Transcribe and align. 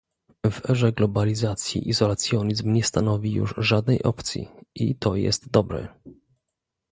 W 0.51 0.69
erze 0.69 0.91
globalizacji 0.91 1.89
izolacjonizm 1.89 2.73
nie 2.73 2.83
stanowi 2.83 3.33
już 3.33 3.53
żadnej 3.57 4.03
opcji- 4.03 4.49
i 4.75 4.95
to 4.95 5.15
jest 5.15 5.49
dobre 5.49 5.87